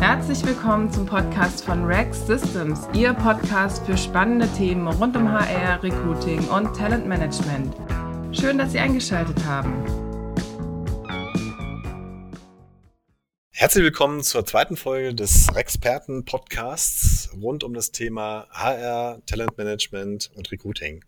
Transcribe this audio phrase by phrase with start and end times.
[0.00, 5.82] Herzlich willkommen zum Podcast von Rex Systems, Ihr Podcast für spannende Themen rund um HR,
[5.82, 7.74] Recruiting und Talentmanagement.
[8.30, 9.84] Schön, dass Sie eingeschaltet haben.
[13.50, 20.52] Herzlich willkommen zur zweiten Folge des Rexperten Podcasts rund um das Thema HR, Talentmanagement und
[20.52, 21.04] Recruiting.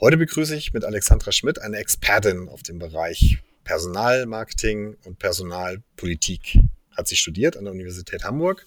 [0.00, 6.58] Heute begrüße ich mit Alexandra Schmidt eine Expertin auf dem Bereich Personalmarketing und Personalpolitik
[6.96, 8.66] hat sie studiert an der Universität Hamburg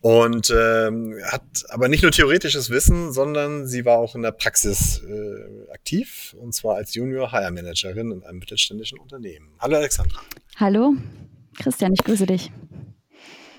[0.00, 5.02] und ähm, hat aber nicht nur theoretisches Wissen, sondern sie war auch in der Praxis
[5.02, 9.48] äh, aktiv und zwar als Junior HR Managerin in einem mittelständischen Unternehmen.
[9.58, 10.20] Hallo Alexandra.
[10.56, 10.94] Hallo
[11.58, 12.52] Christian, ich grüße dich.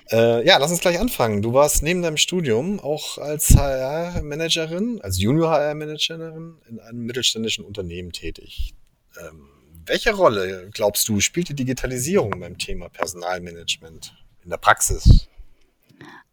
[0.10, 1.42] Äh, ja, lass uns gleich anfangen.
[1.42, 8.14] Du warst neben deinem Studium auch als HR-Managerin, als Junior HR-Managerin in einem mittelständischen Unternehmen
[8.14, 8.74] tätig.
[9.20, 9.50] Ähm,
[9.88, 15.28] welche Rolle, glaubst du, spielt die Digitalisierung beim Thema Personalmanagement in der Praxis?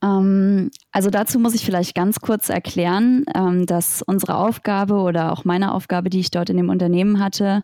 [0.02, 5.44] Ähm, also dazu muss ich vielleicht ganz kurz erklären, ähm, dass unsere Aufgabe oder auch
[5.44, 7.62] meine Aufgabe, die ich dort in dem Unternehmen hatte,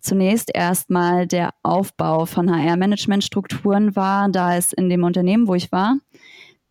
[0.00, 5.96] zunächst erstmal der Aufbau von HR-Management-Strukturen war, da es in dem Unternehmen, wo ich war,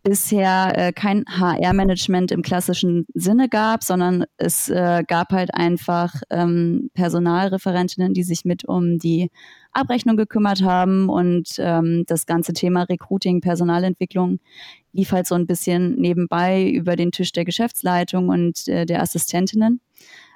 [0.06, 6.92] bisher äh, kein HR-Management im klassischen Sinne gab, sondern es äh, gab halt einfach ähm,
[6.94, 9.32] Personalreferentinnen, die sich mit um die
[9.72, 14.40] Abrechnung gekümmert haben und ähm, das ganze Thema Recruiting, Personalentwicklung
[14.94, 19.82] lief halt so ein bisschen nebenbei über den Tisch der Geschäftsleitung und äh, der Assistentinnen.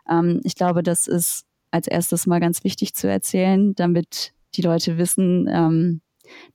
[0.10, 4.98] Ähm, ich glaube, das ist als erstes mal ganz wichtig zu erzählen, damit die Leute
[4.98, 6.02] wissen, ähm,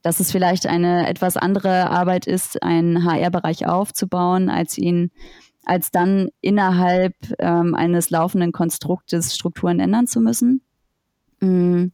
[0.03, 5.11] dass es vielleicht eine etwas andere Arbeit ist, einen HR-Bereich aufzubauen, als ihn
[5.67, 10.62] als dann innerhalb ähm, eines laufenden Konstruktes Strukturen ändern zu müssen.
[11.41, 11.92] Mhm.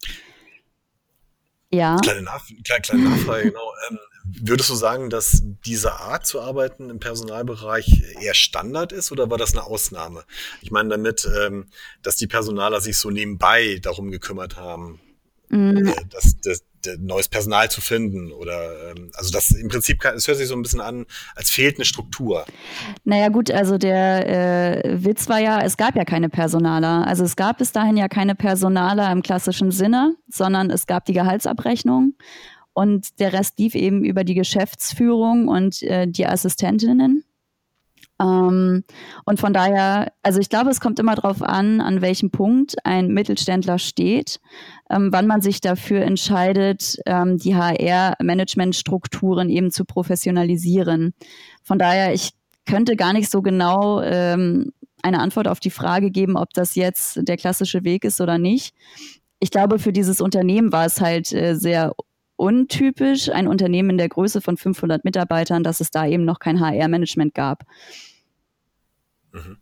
[1.73, 1.97] Ja.
[2.03, 3.73] Kleine, Nach kleine, kleine Nachfrage, genau.
[3.89, 9.31] Ähm, würdest du sagen, dass diese Art zu arbeiten im Personalbereich eher Standard ist oder
[9.31, 10.25] war das eine Ausnahme?
[10.63, 11.67] Ich meine damit, ähm,
[12.03, 15.01] dass die Personaler sich so nebenbei darum gekümmert haben,
[15.49, 15.87] mhm.
[15.87, 16.65] äh, dass, dass,
[16.99, 20.63] neues Personal zu finden oder ähm, also das im Prinzip es hört sich so ein
[20.63, 22.45] bisschen an, als fehlt eine Struktur.
[23.05, 27.07] Naja gut, also der äh, Witz war ja, es gab ja keine Personaler.
[27.07, 31.13] Also es gab bis dahin ja keine Personaler im klassischen Sinne, sondern es gab die
[31.13, 32.15] Gehaltsabrechnung
[32.73, 37.25] und der Rest lief eben über die Geschäftsführung und äh, die Assistentinnen.
[38.21, 38.85] Ähm,
[39.25, 43.09] und von daher, also ich glaube, es kommt immer darauf an, an welchem Punkt ein
[43.09, 44.41] Mittelständler steht,
[44.91, 51.15] ähm, wann man sich dafür entscheidet, ähm, die HR-Management-Strukturen eben zu professionalisieren.
[51.63, 52.31] Von daher, ich
[52.67, 57.21] könnte gar nicht so genau ähm, eine Antwort auf die Frage geben, ob das jetzt
[57.23, 58.75] der klassische Weg ist oder nicht.
[59.39, 61.95] Ich glaube, für dieses Unternehmen war es halt äh, sehr
[62.37, 66.61] untypisch, ein Unternehmen in der Größe von 500 Mitarbeitern, dass es da eben noch kein
[66.61, 67.65] HR-Management gab.
[69.33, 69.59] Mhm.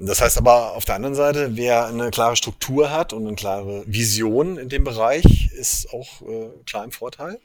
[0.00, 3.82] Das heißt aber auf der anderen Seite, wer eine klare Struktur hat und eine klare
[3.86, 7.40] Vision in dem Bereich, ist auch äh, klar im Vorteil?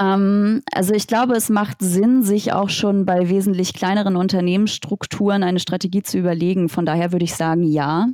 [0.00, 5.58] Ähm, also ich glaube, es macht Sinn, sich auch schon bei wesentlich kleineren Unternehmensstrukturen eine
[5.58, 6.68] Strategie zu überlegen.
[6.68, 8.06] Von daher würde ich sagen, ja.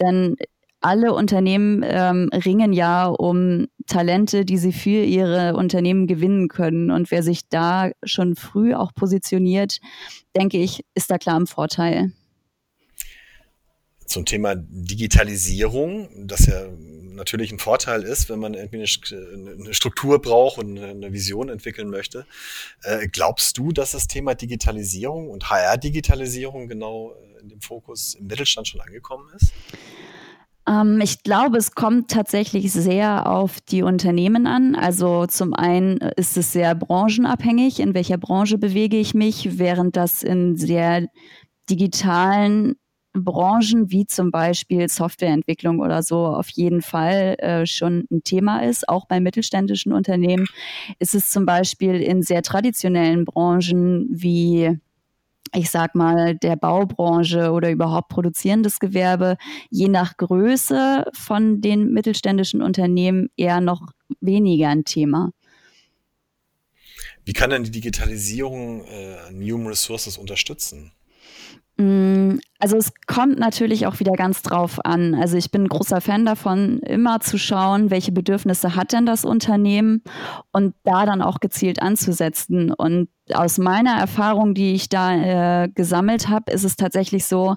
[0.00, 0.36] Denn
[0.84, 6.90] alle Unternehmen ähm, ringen ja um Talente, die sie für ihre Unternehmen gewinnen können.
[6.90, 9.78] Und wer sich da schon früh auch positioniert,
[10.36, 12.12] denke ich, ist da klar im Vorteil.
[14.06, 16.66] Zum Thema Digitalisierung, das ja
[17.14, 22.26] natürlich ein Vorteil ist, wenn man irgendwie eine Struktur braucht und eine Vision entwickeln möchte.
[22.82, 28.68] Äh, glaubst du, dass das Thema Digitalisierung und HR-Digitalisierung genau in dem Fokus im Mittelstand
[28.68, 29.52] schon angekommen ist?
[30.68, 34.74] Ähm, ich glaube, es kommt tatsächlich sehr auf die Unternehmen an.
[34.74, 40.22] Also zum einen ist es sehr branchenabhängig, in welcher Branche bewege ich mich, während das
[40.22, 41.06] in sehr
[41.70, 42.76] digitalen
[43.16, 48.88] Branchen wie zum Beispiel Softwareentwicklung oder so auf jeden Fall äh, schon ein Thema ist.
[48.88, 50.46] Auch bei mittelständischen Unternehmen
[50.98, 54.78] ist es zum Beispiel in sehr traditionellen Branchen wie
[55.52, 59.36] ich sag mal, der Baubranche oder überhaupt produzierendes Gewerbe,
[59.70, 65.30] je nach Größe von den mittelständischen Unternehmen eher noch weniger ein Thema.
[67.24, 70.92] Wie kann denn die Digitalisierung äh, Human Resources unterstützen?
[72.64, 75.14] Also es kommt natürlich auch wieder ganz drauf an.
[75.14, 79.26] Also ich bin ein großer Fan davon, immer zu schauen, welche Bedürfnisse hat denn das
[79.26, 80.02] Unternehmen
[80.50, 82.72] und da dann auch gezielt anzusetzen.
[82.72, 87.56] Und aus meiner Erfahrung, die ich da äh, gesammelt habe, ist es tatsächlich so,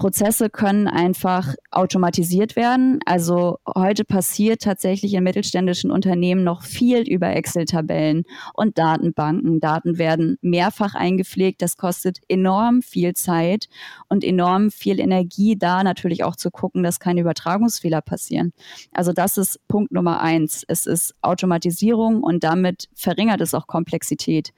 [0.00, 3.00] Prozesse können einfach automatisiert werden.
[3.04, 8.24] Also heute passiert tatsächlich in mittelständischen Unternehmen noch viel über Excel-Tabellen
[8.54, 9.60] und Datenbanken.
[9.60, 11.60] Daten werden mehrfach eingepflegt.
[11.60, 13.68] Das kostet enorm viel Zeit
[14.08, 14.39] und enorm
[14.70, 18.52] viel Energie, da natürlich auch zu gucken, dass keine Übertragungsfehler passieren.
[18.92, 20.64] Also das ist Punkt Nummer eins.
[20.66, 24.52] Es ist Automatisierung und damit verringert es auch Komplexität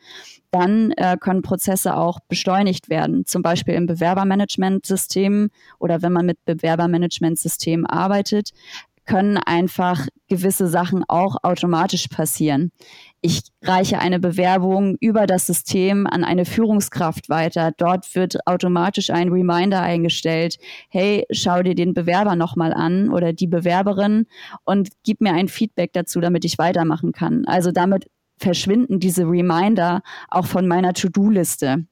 [0.53, 5.49] dann äh, können Prozesse auch beschleunigt werden, zum Beispiel im Bewerbermanagementsystem
[5.79, 8.51] oder wenn man mit Bewerbermanagementsystemen arbeitet,
[9.05, 12.73] können einfach gewisse Sachen auch automatisch passieren.
[13.21, 17.73] Ich reiche eine Bewerbung über das System an eine Führungskraft weiter.
[17.77, 20.59] Dort wird automatisch ein Reminder eingestellt.
[20.89, 24.27] Hey, schau dir den Bewerber nochmal an oder die Bewerberin
[24.65, 27.45] und gib mir ein Feedback dazu, damit ich weitermachen kann.
[27.47, 28.09] Also damit
[28.39, 31.87] verschwinden diese Reminder auch von meiner To-Do-Liste.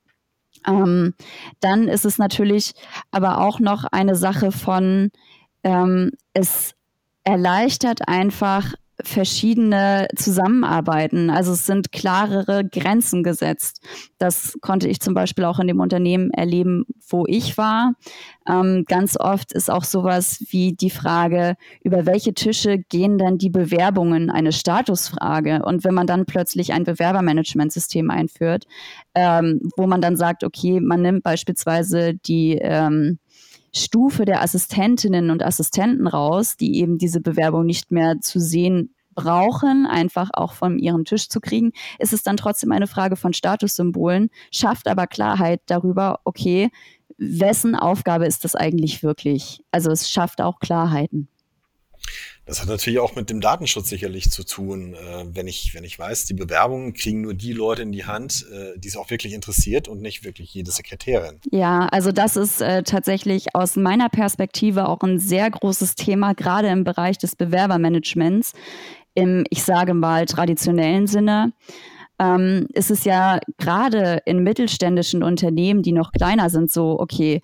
[0.66, 1.14] Ähm,
[1.60, 2.72] dann ist es natürlich
[3.10, 5.10] aber auch noch eine Sache von,
[5.62, 6.74] ähm, es
[7.30, 8.74] erleichtert einfach
[9.04, 11.30] verschiedene Zusammenarbeiten.
[11.30, 13.80] Also es sind klarere Grenzen gesetzt.
[14.18, 17.94] Das konnte ich zum Beispiel auch in dem Unternehmen erleben, wo ich war.
[18.48, 23.48] Ähm, ganz oft ist auch sowas wie die Frage, über welche Tische gehen denn die
[23.48, 25.62] Bewerbungen, eine Statusfrage.
[25.64, 28.66] Und wenn man dann plötzlich ein Bewerbermanagementsystem einführt,
[29.14, 33.18] ähm, wo man dann sagt, okay, man nimmt beispielsweise die ähm,
[33.72, 39.86] Stufe der Assistentinnen und Assistenten raus, die eben diese Bewerbung nicht mehr zu sehen brauchen,
[39.86, 44.30] einfach auch von ihrem Tisch zu kriegen, ist es dann trotzdem eine Frage von Statussymbolen,
[44.50, 46.70] schafft aber Klarheit darüber, okay,
[47.18, 49.62] wessen Aufgabe ist das eigentlich wirklich?
[49.70, 51.28] Also es schafft auch Klarheiten.
[52.46, 54.94] Das hat natürlich auch mit dem Datenschutz sicherlich zu tun.
[54.94, 58.46] Äh, wenn ich, wenn ich weiß, die Bewerbungen kriegen nur die Leute in die Hand,
[58.52, 61.38] äh, die es auch wirklich interessiert und nicht wirklich jede Sekretärin.
[61.52, 66.68] Ja, also das ist äh, tatsächlich aus meiner Perspektive auch ein sehr großes Thema, gerade
[66.68, 68.52] im Bereich des Bewerbermanagements,
[69.14, 71.52] im, ich sage mal, traditionellen Sinne.
[72.18, 77.40] Ähm, ist es ja gerade in mittelständischen Unternehmen, die noch kleiner sind, so, okay,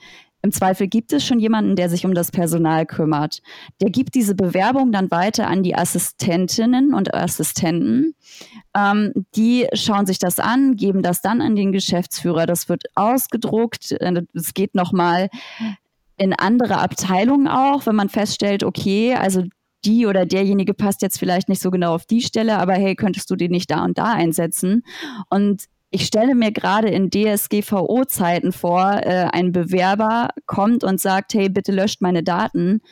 [0.46, 3.42] im Zweifel gibt es schon jemanden, der sich um das Personal kümmert.
[3.80, 8.14] Der gibt diese Bewerbung dann weiter an die Assistentinnen und Assistenten.
[8.72, 12.46] Ähm, die schauen sich das an, geben das dann an den Geschäftsführer.
[12.46, 13.90] Das wird ausgedruckt.
[13.90, 15.30] Äh, es geht nochmal
[16.16, 19.42] in andere Abteilungen auch, wenn man feststellt, okay, also
[19.84, 23.28] die oder derjenige passt jetzt vielleicht nicht so genau auf die Stelle, aber hey, könntest
[23.30, 24.84] du den nicht da und da einsetzen?
[25.28, 25.64] Und
[25.96, 31.72] ich stelle mir gerade in DSGVO-Zeiten vor, äh, ein Bewerber kommt und sagt, hey, bitte
[31.72, 32.82] löscht meine Daten.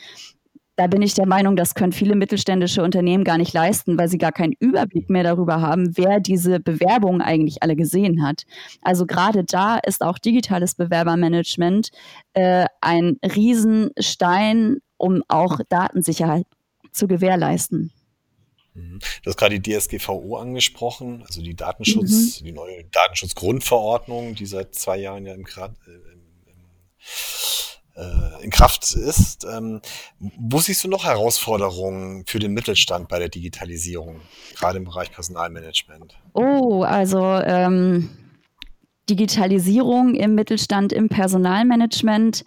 [0.75, 4.17] Da bin ich der Meinung, das können viele mittelständische Unternehmen gar nicht leisten, weil sie
[4.17, 8.41] gar keinen Überblick mehr darüber haben, wer diese Bewerbungen eigentlich alle gesehen hat.
[8.81, 11.91] Also gerade da ist auch digitales Bewerbermanagement
[12.33, 16.47] äh, ein Riesenstein, um auch Datensicherheit
[16.91, 17.91] zu gewährleisten.
[18.75, 18.99] Mhm.
[19.23, 22.45] Du hast gerade die DSGVO angesprochen, also die Datenschutz, mhm.
[22.45, 25.65] die neue Datenschutzgrundverordnung, die seit zwei Jahren ja im, äh,
[27.95, 29.45] äh, in Kraft ist.
[29.45, 29.81] Ähm,
[30.19, 34.21] wo siehst du noch Herausforderungen für den Mittelstand bei der Digitalisierung,
[34.55, 36.17] gerade im Bereich Personalmanagement?
[36.33, 38.09] Oh, also ähm,
[39.09, 42.43] Digitalisierung im Mittelstand, im Personalmanagement.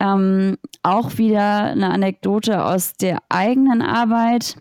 [0.00, 4.56] Ähm, auch wieder eine Anekdote aus der eigenen Arbeit.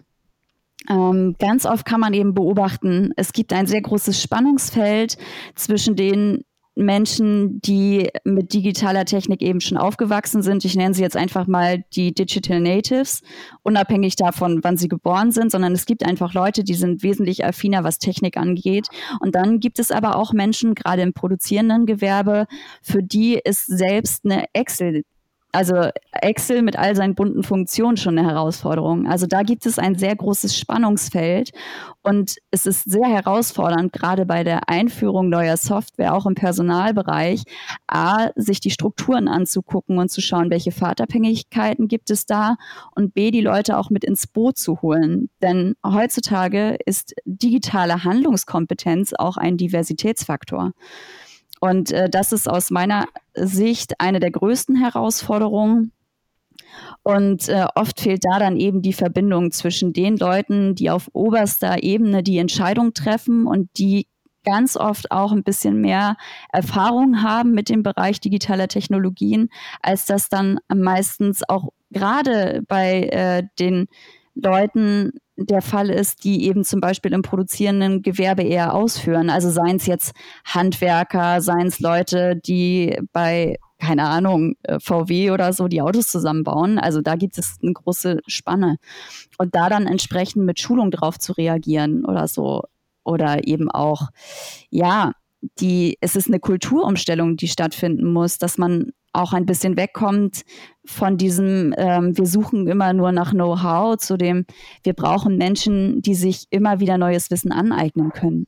[0.89, 5.17] Ähm, ganz oft kann man eben beobachten, es gibt ein sehr großes Spannungsfeld
[5.55, 6.43] zwischen den
[6.75, 10.63] Menschen, die mit digitaler Technik eben schon aufgewachsen sind.
[10.63, 13.21] Ich nenne sie jetzt einfach mal die Digital Natives,
[13.61, 17.83] unabhängig davon, wann sie geboren sind, sondern es gibt einfach Leute, die sind wesentlich affiner,
[17.83, 18.87] was Technik angeht.
[19.19, 22.47] Und dann gibt es aber auch Menschen, gerade im produzierenden Gewerbe,
[22.81, 25.03] für die ist selbst eine Excel
[25.51, 29.07] also Excel mit all seinen bunten Funktionen schon eine Herausforderung.
[29.07, 31.51] Also da gibt es ein sehr großes Spannungsfeld
[32.03, 37.43] und es ist sehr herausfordernd, gerade bei der Einführung neuer Software, auch im Personalbereich,
[37.87, 42.55] A, sich die Strukturen anzugucken und zu schauen, welche Fahrtabhängigkeiten gibt es da
[42.95, 45.29] und B, die Leute auch mit ins Boot zu holen.
[45.41, 50.71] Denn heutzutage ist digitale Handlungskompetenz auch ein Diversitätsfaktor.
[51.61, 55.93] Und äh, das ist aus meiner Sicht eine der größten Herausforderungen.
[57.03, 61.83] Und äh, oft fehlt da dann eben die Verbindung zwischen den Leuten, die auf oberster
[61.83, 64.07] Ebene die Entscheidung treffen und die
[64.43, 66.17] ganz oft auch ein bisschen mehr
[66.51, 69.49] Erfahrung haben mit dem Bereich digitaler Technologien,
[69.83, 73.87] als das dann meistens auch gerade bei äh, den
[74.33, 75.11] Leuten
[75.45, 79.29] der Fall ist, die eben zum Beispiel im produzierenden Gewerbe eher ausführen.
[79.29, 80.13] Also seien es jetzt
[80.45, 86.79] Handwerker, seien es Leute, die bei, keine Ahnung, äh, VW oder so die Autos zusammenbauen.
[86.79, 88.77] Also da gibt es eine große Spanne.
[89.37, 92.63] Und da dann entsprechend mit Schulung drauf zu reagieren oder so.
[93.03, 94.09] Oder eben auch,
[94.69, 95.13] ja,
[95.59, 100.43] die, es ist eine Kulturumstellung, die stattfinden muss, dass man auch ein bisschen wegkommt
[100.85, 104.45] von diesem, ähm, wir suchen immer nur nach Know-how, zu dem,
[104.83, 108.47] wir brauchen Menschen, die sich immer wieder neues Wissen aneignen können.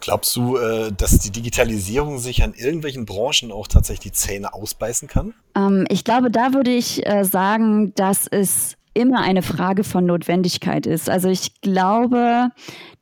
[0.00, 5.08] Glaubst du, äh, dass die Digitalisierung sich an irgendwelchen Branchen auch tatsächlich die Zähne ausbeißen
[5.08, 5.34] kann?
[5.56, 10.84] Ähm, ich glaube, da würde ich äh, sagen, dass es immer eine Frage von Notwendigkeit
[10.84, 11.08] ist.
[11.08, 12.48] Also ich glaube,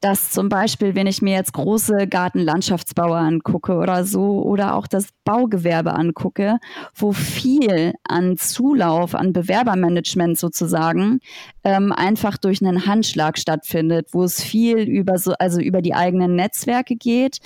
[0.01, 5.09] dass zum Beispiel, wenn ich mir jetzt große Gartenlandschaftsbauer angucke oder so oder auch das
[5.25, 6.59] Baugewerbe angucke,
[6.95, 11.21] wo viel an Zulauf, an Bewerbermanagement sozusagen
[11.65, 16.37] ähm, einfach durch einen Handschlag stattfindet, wo es viel über so, also über die eigenen
[16.37, 17.39] Netzwerke geht.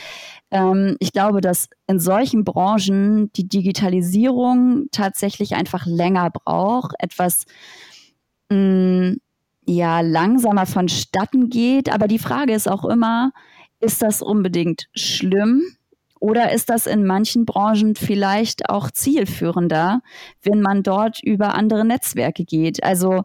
[0.50, 7.45] Ähm, ich glaube, dass in solchen Branchen die Digitalisierung tatsächlich einfach länger braucht, etwas
[8.50, 9.16] mh, mm,
[9.66, 11.92] ja langsamer vonstatten geht.
[11.92, 13.33] Aber die Frage ist auch immer,
[13.80, 15.62] ist das unbedingt schlimm?
[16.19, 20.02] Oder ist das in manchen Branchen vielleicht auch zielführender,
[20.42, 22.85] wenn man dort über andere Netzwerke geht?
[22.85, 23.23] Also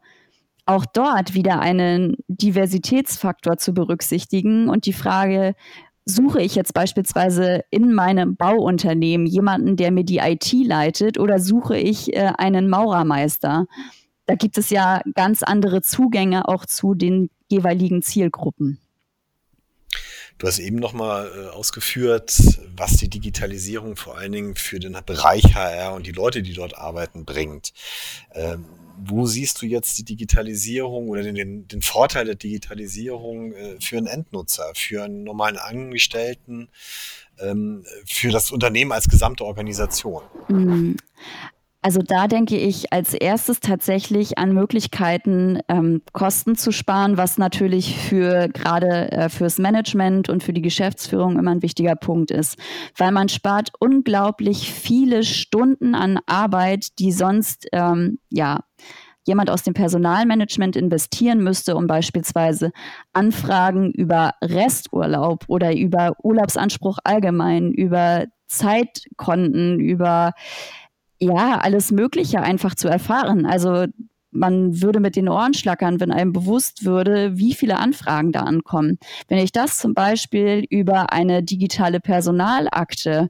[0.65, 5.55] auch dort wieder einen Diversitätsfaktor zu berücksichtigen und die Frage,
[6.05, 11.77] suche ich jetzt beispielsweise in meinem Bauunternehmen jemanden, der mir die IT leitet oder suche
[11.77, 13.65] ich äh, einen Maurermeister?
[14.25, 18.79] Da gibt es ja ganz andere Zugänge auch zu den jeweiligen Zielgruppen.
[20.38, 22.38] Du hast eben nochmal äh, ausgeführt,
[22.75, 26.77] was die Digitalisierung vor allen Dingen für den Bereich HR und die Leute, die dort
[26.77, 27.72] arbeiten, bringt.
[28.34, 28.65] Ähm,
[28.98, 33.98] wo siehst du jetzt die Digitalisierung oder den, den, den Vorteil der Digitalisierung äh, für
[33.98, 36.67] einen Endnutzer, für einen normalen Angestellten,
[37.39, 40.24] ähm, für das Unternehmen als gesamte Organisation?
[41.86, 47.96] Also da denke ich als erstes tatsächlich an Möglichkeiten, ähm, Kosten zu sparen, was natürlich
[47.96, 52.58] für gerade äh, fürs Management und für die Geschäftsführung immer ein wichtiger Punkt ist,
[52.98, 58.62] weil man spart unglaublich viele Stunden an Arbeit, die sonst ähm, ja
[59.27, 62.72] jemand aus dem Personalmanagement investieren müsste, um beispielsweise
[63.13, 70.34] Anfragen über Resturlaub oder über Urlaubsanspruch allgemein, über Zeitkonten, über
[71.19, 73.45] ja, alles Mögliche einfach zu erfahren.
[73.45, 73.86] Also
[74.31, 79.00] man würde mit den Ohren schlackern, wenn einem bewusst würde, wie viele Anfragen da ankommen.
[79.27, 83.29] Wenn ich das zum Beispiel über eine digitale Personalakte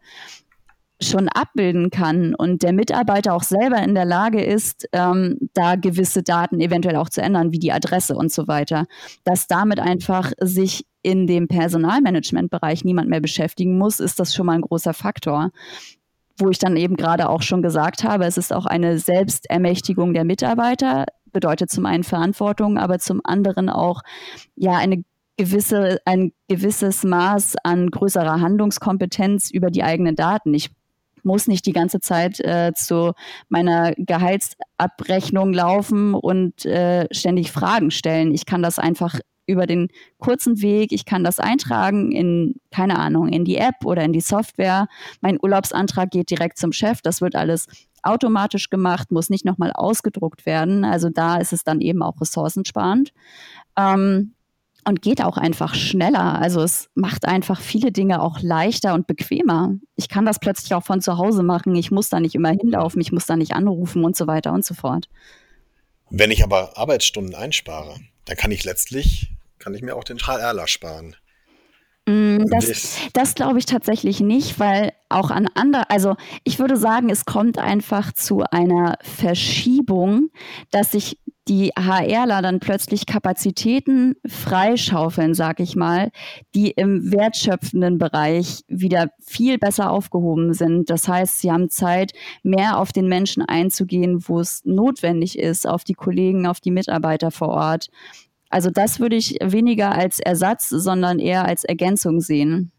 [1.01, 6.23] schon abbilden kann und der Mitarbeiter auch selber in der Lage ist, ähm, da gewisse
[6.23, 8.85] Daten eventuell auch zu ändern, wie die Adresse und so weiter,
[9.25, 14.53] dass damit einfach sich in dem Personalmanagementbereich niemand mehr beschäftigen muss, ist das schon mal
[14.53, 15.51] ein großer Faktor
[16.37, 20.25] wo ich dann eben gerade auch schon gesagt habe, es ist auch eine Selbstermächtigung der
[20.25, 24.01] Mitarbeiter, bedeutet zum einen Verantwortung, aber zum anderen auch
[24.55, 25.03] ja eine
[25.37, 30.53] gewisse, ein gewisses Maß an größerer Handlungskompetenz über die eigenen Daten.
[30.53, 30.69] Ich
[31.23, 33.13] muss nicht die ganze Zeit äh, zu
[33.49, 38.33] meiner Gehaltsabrechnung laufen und äh, ständig Fragen stellen.
[38.33, 40.91] Ich kann das einfach über den kurzen Weg.
[40.91, 44.87] Ich kann das eintragen in, keine Ahnung, in die App oder in die Software.
[45.21, 47.01] Mein Urlaubsantrag geht direkt zum Chef.
[47.01, 47.67] Das wird alles
[48.03, 50.85] automatisch gemacht, muss nicht nochmal ausgedruckt werden.
[50.85, 53.11] Also da ist es dann eben auch ressourcensparend.
[53.77, 54.35] Ähm,
[54.87, 56.39] und geht auch einfach schneller.
[56.39, 59.73] Also es macht einfach viele Dinge auch leichter und bequemer.
[59.95, 61.75] Ich kann das plötzlich auch von zu Hause machen.
[61.75, 64.63] Ich muss da nicht immer hinlaufen, ich muss da nicht anrufen und so weiter und
[64.63, 65.09] so fort.
[66.09, 67.95] Wenn ich aber Arbeitsstunden einspare,
[68.25, 69.31] dann kann ich letztlich
[69.65, 71.15] kann ich mir auch den HRler sparen.
[72.07, 77.09] Mm, das, das glaube ich tatsächlich nicht, weil auch an andere, also ich würde sagen,
[77.09, 80.29] es kommt einfach zu einer Verschiebung,
[80.69, 86.11] dass sich die HRler dann plötzlich Kapazitäten freischaufeln, sag ich mal,
[86.55, 90.89] die im wertschöpfenden Bereich wieder viel besser aufgehoben sind.
[90.89, 95.83] Das heißt, sie haben Zeit, mehr auf den Menschen einzugehen, wo es notwendig ist, auf
[95.83, 97.89] die Kollegen, auf die Mitarbeiter vor Ort.
[98.49, 102.71] Also das würde ich weniger als Ersatz, sondern eher als Ergänzung sehen.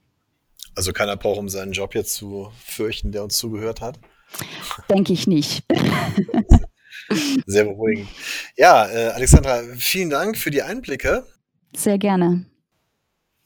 [0.75, 3.99] Also keiner braucht, um seinen Job jetzt zu fürchten, der uns zugehört hat?
[4.91, 5.65] Denke ich nicht.
[7.47, 8.09] Sehr beruhigend.
[8.57, 11.27] Ja, äh, Alexandra, vielen Dank für die Einblicke.
[11.75, 12.47] Sehr gerne.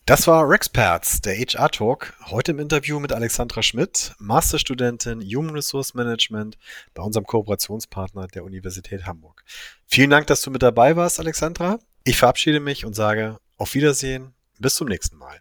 [0.07, 2.15] Das war Rexperts, der HR Talk.
[2.27, 6.59] Heute im Interview mit Alexandra Schmidt, Masterstudentin Human Resource Management
[6.95, 9.45] bei unserem Kooperationspartner der Universität Hamburg.
[9.87, 11.79] Vielen Dank, dass du mit dabei warst, Alexandra.
[12.03, 14.35] Ich verabschiede mich und sage auf Wiedersehen.
[14.59, 15.41] Bis zum nächsten Mal.